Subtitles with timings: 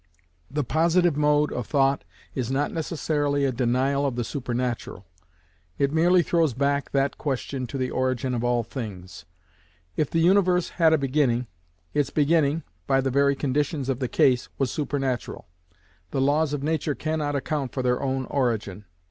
[0.49, 2.03] The Positive mode of thought
[2.33, 5.05] is not necessarily a denial of the supernatural;
[5.77, 9.25] it merely throws back that question to the origin of all things.
[9.95, 11.45] If the universe had a beginning,
[11.93, 15.45] its beginning, by the very conditions of the case, was supernatural;
[16.09, 18.85] the laws of nature cannot account for their own origin.